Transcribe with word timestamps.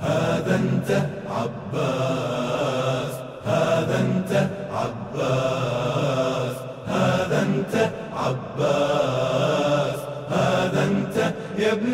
هذا 0.00 0.54
أنت 0.56 0.90
عباس 1.30 3.14
هذا 3.46 4.00
أنت 4.00 4.48
عباس 4.72 6.56
هذا 6.88 7.42
أنت 7.42 7.90
عباس 8.16 9.98
هذا 10.30 10.82
أنت 10.84 11.34
يا 11.58 11.72
ابن 11.72 11.92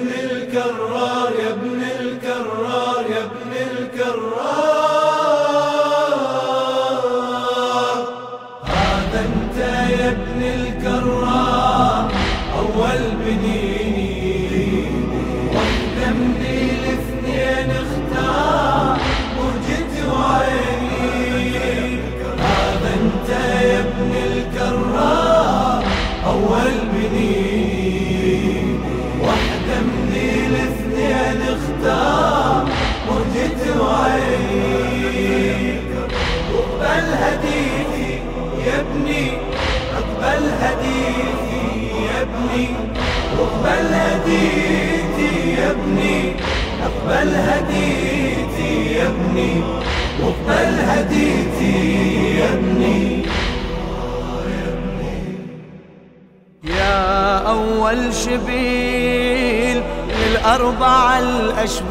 يا 57.87 57.93
أول 57.93 58.15
شبيل 58.15 59.83
للأربع 60.09 61.19
الأشبال. 61.19 61.87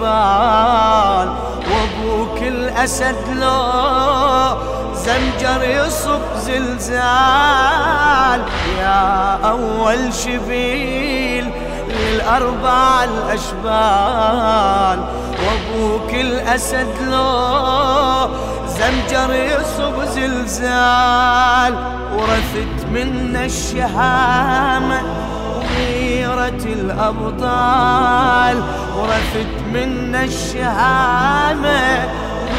وأبوك 1.71 2.41
الأسد 2.41 3.15
لو 3.35 4.57
زمجر 4.93 5.63
يصب 5.63 6.21
زلزال. 6.37 7.01
يا 8.79 9.39
أول 9.49 10.13
شبيل 10.13 11.51
للأربع 11.89 13.03
الأشبال. 13.03 14.99
وأبوك 15.45 16.13
الأسد 16.13 16.95
لو 17.07 18.29
زمجر 18.67 19.33
يصب 19.33 20.03
زلزال. 20.05 21.73
ورثت 22.15 22.85
منا 22.91 23.45
الشهامة 23.45 25.01
غيرة 26.35 26.65
الأبطال 26.65 28.57
ورثت 28.97 29.55
منا 29.73 30.23
الشهامة 30.23 32.05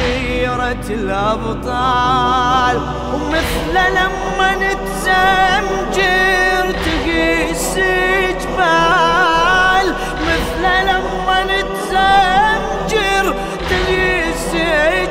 غيرة 0.02 0.86
الأبطال. 0.90 2.76
ومثل 3.14 3.74
لما 3.92 4.54
نتزمجر 4.56 6.04
تقيس 6.84 7.74
جبال 8.40 9.86
مثل 10.22 10.64
لما 10.84 11.38
نتزمجر 11.44 13.24
تقيس 13.70 14.52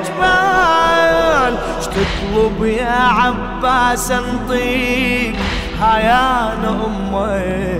جبال 0.07 1.53
تطلب 1.81 2.57
يا 2.65 2.99
عباس 2.99 4.11
انطيك 4.11 5.35
هيان 5.81 6.63
أمك 6.65 7.74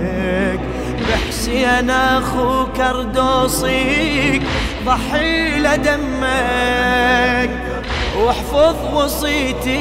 بحسين 1.46 1.90
أخوك 1.90 2.80
اردوصيك 2.80 4.42
ضحي 4.86 5.58
لدمك 5.58 7.50
واحفظ 8.18 8.94
وصيتي 8.94 9.76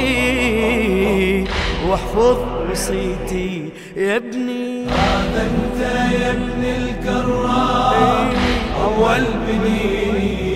واحفظ 1.87 2.37
وصيتي 2.71 3.69
يا 3.97 4.15
ابني. 4.15 4.85
هذا 4.85 5.41
أنت 5.41 5.81
يا 6.21 6.31
ابن 6.31 6.63
الكرار 6.63 8.33
أول 8.83 9.23
بنيني 9.47 10.54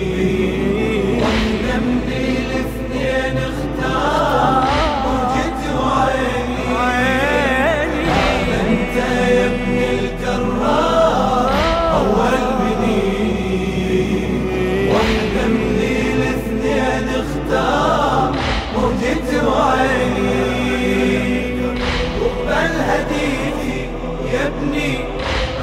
أقبل 22.50 22.80
هديتي 22.80 23.88
يا 24.32 24.46
ابني. 24.46 24.98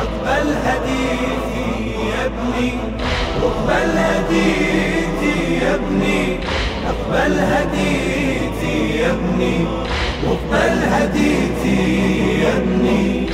أقبل 0.02 0.48
هديتي 0.66 1.66
يا 2.09 2.25
ابني. 2.25 2.74
أقبل 3.44 3.98
هديتي 3.98 5.59
يا 5.62 5.75
ابني. 5.75 6.40
أقبل 6.88 7.40
هديتي 7.40 9.00
يا 9.00 9.12
ابني. 9.12 9.68
أقبل 10.28 10.80
هديتي 10.94 11.80
يا 12.42 12.58
ابني. 12.58 13.28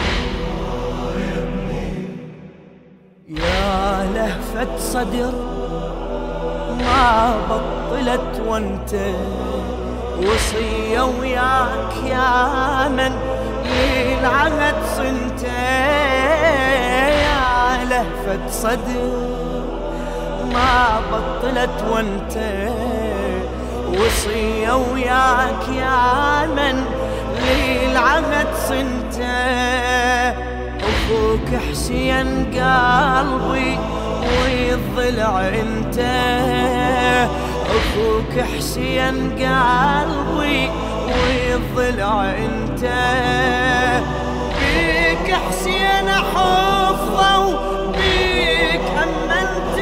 يا 3.30 4.06
لهفة 4.14 4.78
صدر 4.78 5.34
ما 6.80 7.36
بطلت 7.50 8.42
وانت. 8.48 8.96
وصية 10.24 11.02
وياك 11.02 11.94
يا 12.06 12.88
من 12.88 13.14
للعهد 13.66 14.76
صنت 14.98 15.44
يا 17.24 17.84
لهفة 17.90 18.50
صدر 18.50 19.34
ما 20.54 21.00
بطلت 21.12 21.84
وانت 21.92 22.36
وصية 23.88 24.72
وياك 24.76 25.68
يا 25.76 26.46
من 26.46 26.86
للعهد 27.48 28.48
صنت 28.70 29.22
أخوك 30.80 31.50
حسين 31.72 32.46
قلبي 32.46 33.78
والضلع 34.42 35.40
انت 35.48 36.00
أخوك 37.70 38.46
حسين 38.58 39.32
قلبي 39.32 40.70
والضلع 41.08 42.24
انت 42.32 42.63
بيك 44.60 45.34
حسين 45.34 46.10
حفظة 46.10 47.48
وبيك 47.48 48.82
امنت 49.04 49.78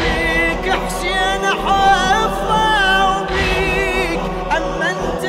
بيك 0.00 0.72
حسين 0.72 1.44
حفظة 1.66 2.64
وبيك 3.08 4.20
امنت 4.56 5.24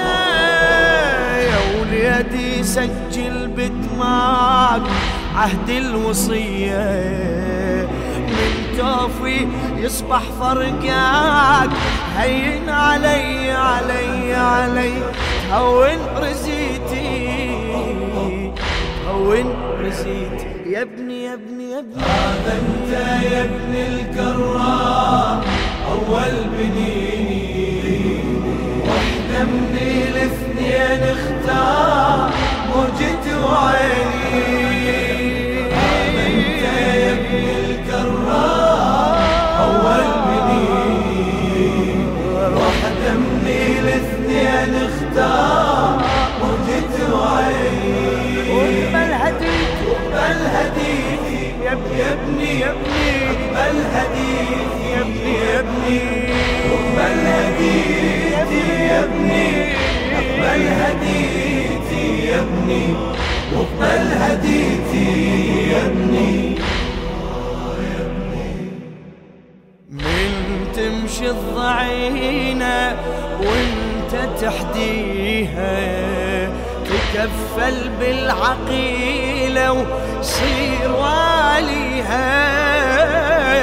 يا 1.49 1.59
وليدي 1.79 2.63
سجل 2.63 3.47
بدماغ 3.47 4.81
عهد 5.35 5.69
الوصية. 5.69 7.13
من 8.27 8.77
توفي 8.77 9.47
يصبح 9.77 10.21
فرقاك. 10.39 11.69
هين 12.17 12.69
علي 12.69 13.51
علي 13.51 14.35
علي. 14.35 14.93
هون 15.53 15.99
رزيتي. 16.17 17.49
هون 19.07 19.47
رزيتي. 19.81 20.47
يا 20.65 20.81
ابني 20.81 21.23
يا 21.23 21.33
ابني 21.33 21.71
يا 21.71 21.79
ابني. 21.79 22.03
هذا 22.03 22.53
أنت 22.61 22.91
يا 23.31 23.41
ابن 23.43 23.75
الكرار 23.75 25.43
أول 25.91 26.35
بنيني. 26.57 28.19
واحدة 28.87 29.43
من 29.43 29.77
الاثنين 29.81 31.01
اختار 31.15 32.29
موجة 32.69 33.25
وعيني. 33.45 35.02
اقبل 60.13 60.67
هديتي 60.67 62.25
يا 62.25 62.39
ابني 62.39 62.85
واقبل 63.53 64.07
هديتي 64.21 65.09
يا 65.71 65.81
ابني 65.85 66.55
من 69.89 70.31
تمشي 70.75 71.29
الضعينة 71.29 72.97
وانت 73.39 74.13
تحديها. 74.41 75.73
تكفل 76.85 77.89
بالعقيلة 77.99 79.71
وصير 79.71 80.91
واليها. 80.91 82.33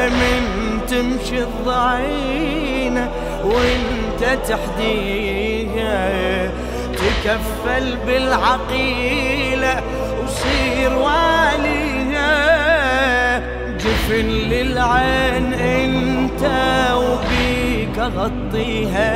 من 0.08 0.42
تمشي 0.88 1.38
الضعينة 1.42 3.10
وانت 3.44 4.38
تحديها 4.48 6.00
تكفل 6.92 7.96
بالعقيلة 8.06 9.82
وصير 10.24 10.92
واليها 10.92 12.30
جفن 13.78 14.28
للعين 14.28 15.52
انت 15.54 16.42
وبيك 16.94 17.98
غطيها. 17.98 19.10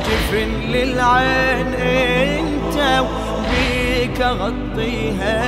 جفن 0.00 0.50
للعين 0.68 1.74
انت 1.74 2.76
وبيك 3.00 4.20
غطيها. 4.20 5.38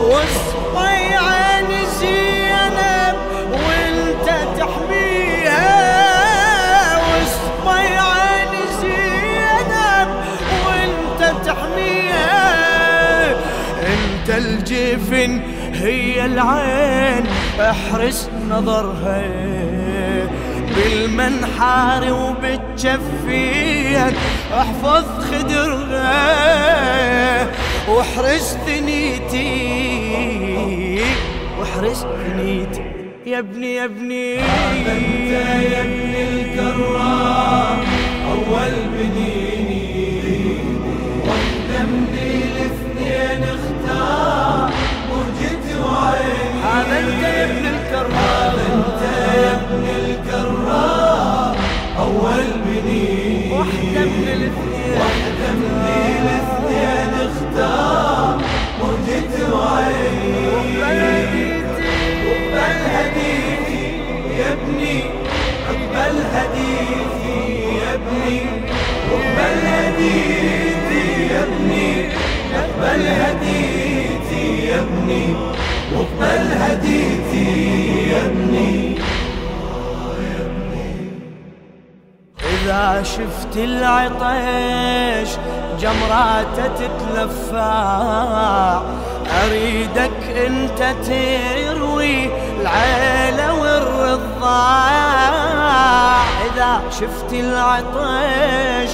واصبي 0.00 1.14
عين 1.14 1.86
زينب 2.00 2.39
الجفن 14.90 15.40
هي 15.74 16.26
العين 16.26 17.24
احرس 17.60 18.30
نظرها. 18.50 19.22
بالمنحار 20.76 22.12
وبالجفين 22.12 24.12
احفظ 24.54 25.04
خدرها. 25.30 26.26
واحرس 27.88 28.58
ثنيتي 28.66 29.50
واحرس 31.58 32.06
ثنيتي. 32.26 32.82
يا 33.26 33.38
ابني 33.38 33.74
يا 33.74 33.84
ابني. 33.84 34.38
أنت 34.40 34.86
يا 35.72 35.80
ابن 35.80 36.14
الكرام 36.32 37.78
أول 38.32 38.74
بنيني 38.98 39.49
ابن 47.44 47.64
الكرام 47.74 48.54
انت 48.72 49.02
يا 49.42 49.52
ابن 49.60 49.84
الكرام 50.04 51.54
أول 51.98 52.44
بنيني 52.66 53.52
واحدة 53.52 54.02
من 54.04 54.26
الاثنين. 54.36 54.90
واقدمني 55.00 56.00
الاثنين 56.18 57.12
اختار 57.28 58.34
وجدت 58.82 59.34
وعيني 59.52 60.50
اقبل 62.30 62.78
هديتي 62.94 63.84
يا 64.38 64.48
ابني 64.52 64.96
اقبل 65.70 66.16
هديتي 66.34 67.38
يا 67.80 67.90
ابني. 67.94 68.38
اقبل 69.12 69.58
هديتي 69.66 70.39
واقبل 75.92 76.52
هديتي 76.52 78.10
يا 78.10 78.26
ابني 78.26 78.98
إذا 82.40 83.02
شفت 83.02 83.56
العطش 83.56 85.30
جمراته 85.80 86.66
تتلفع 86.78 88.80
أريدك 89.44 90.22
أنت 90.46 90.80
تروي 91.06 92.28
العيلة 92.60 93.60
والرضاع 93.60 94.90
إذا 96.54 96.80
شفت 96.90 97.32
العطش 97.32 98.90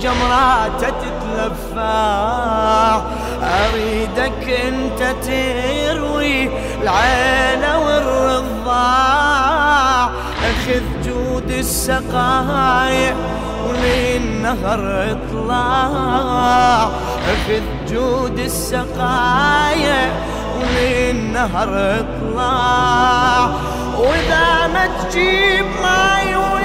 جمراته 0.00 0.90
تتلفع 0.90 2.99
أريدك 3.42 4.48
أنت 4.68 5.00
تروي 5.26 6.48
العيلة 6.82 7.78
والرضاع 7.78 9.30
أخذ 10.50 10.82
جود 11.04 11.50
السقايا 11.50 13.14
وللنهر 13.68 15.10
اطلع 15.10 15.90
أخذ 17.32 17.62
جود 17.88 18.38
السقايا 18.38 20.12
وللنهر 20.60 21.68
اطلع 22.00 23.50
وإذا 23.98 24.66
ما 24.72 24.84
تجيب 25.02 25.66
ماي 25.82 26.36
وياك 26.36 26.59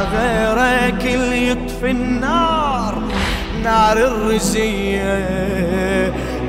غيرك 0.00 1.04
اللي 1.14 1.48
يطفي 1.48 1.90
النار 1.90 2.94
نار 3.62 3.96
الرزية. 3.96 5.12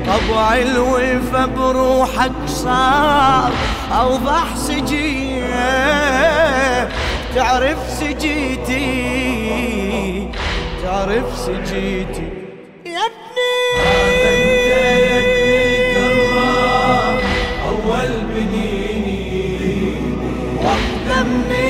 طبع 0.06 0.54
الوفا 0.54 1.46
بروحك 1.46 2.32
صار 2.46 3.52
أوضح 3.92 4.56
سجية. 4.56 5.44
تعرف 7.34 7.78
سجيتي 8.00 8.84
تعرف 10.82 11.36
سجيتي. 11.36 12.28
يا 12.86 13.00
ابني! 13.00 13.54
أول 17.68 18.12
بنيني 18.34 19.76
واقدمني 20.56 21.54
الاثنين 21.54 21.63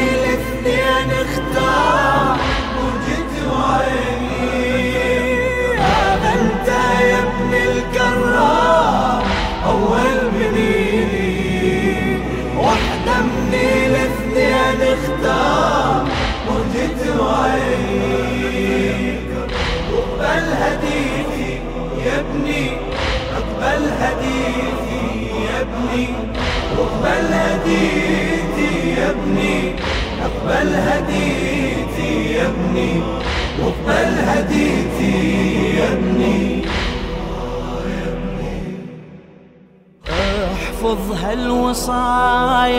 احفظ 40.84 41.24
هالوصايا 41.24 42.76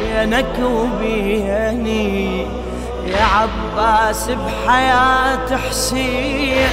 بينك 0.00 0.54
وبيني. 0.62 2.46
يا 3.06 3.24
عباس 3.24 4.30
بحياة 4.30 5.56
حسين 5.56 6.68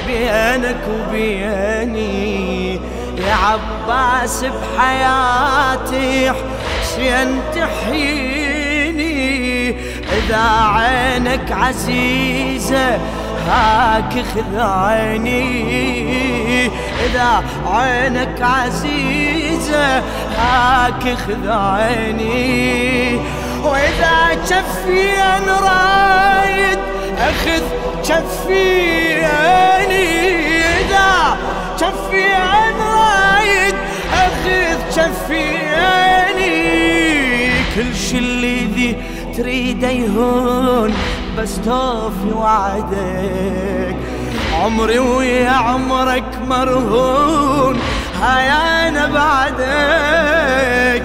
بينك 0.07 0.83
وبيني. 0.91 2.75
يا 3.19 3.35
عباس 3.35 4.45
بحياتي 4.45 6.33
حسين 6.83 7.41
تحييني. 7.55 9.19
إذا 10.19 10.45
عينك 10.75 11.53
عزيزة 11.53 12.99
هاك 13.49 14.25
خذ 14.35 14.61
عيني. 14.61 15.47
إذا 17.07 17.45
عينك 17.67 18.43
عزيزة 18.43 20.03
هاك 20.39 21.17
خذ 21.27 21.49
عيني. 21.49 23.19
وإذا 23.65 24.35
جفي 24.45 25.13
أنا 25.23 25.61
رايد 25.61 26.79
اني 29.25 30.61
إذا 30.81 31.37
جفي 31.81 32.27
أنا 32.37 32.87
رايد 32.95 33.75
أخذ 34.13 34.79
جفي 34.97 35.47
اني 35.77 36.59
كل 37.75 37.97
شي 37.97 38.19
اللي 38.19 38.65
ذي 38.65 38.97
تريده 39.37 39.89
يهون 39.89 40.95
بس 41.39 41.61
توفي 41.61 42.33
وعدك. 42.35 43.97
عمري 44.55 44.99
ويا 44.99 45.51
عمرك 45.51 46.39
مرهون 46.49 47.79
هاي 48.21 48.51
أنا 48.89 49.07
بعدك. 49.07 51.03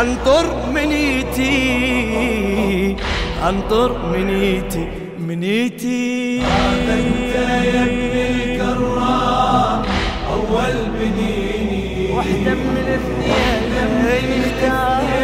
أنطر 0.00 0.46
منيتي 0.74 1.56
أنطر 3.48 3.92
منيتي 4.12 4.88
منيتي. 5.18 6.40
هذا 6.42 6.94
انت 6.94 7.34
يا 7.74 7.84
الكرام 7.84 9.82
أول 10.32 10.76
بنيني. 10.98 12.12
وحده 12.12 12.54
من 12.54 12.86
اختار 14.46 15.15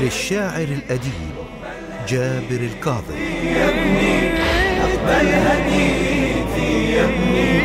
للشاعر 0.00 0.62
الأديب 0.62 1.30
جابر 2.08 2.60
الكاظم 2.74 3.14
اقبل 4.80 5.28
هديتي 5.28 6.92
يا 6.92 7.04
ابني 7.04 7.60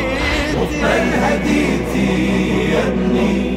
اقبل 0.56 1.08
هديتي 1.22 2.70
يا 2.72 2.88
ابني 2.88 3.56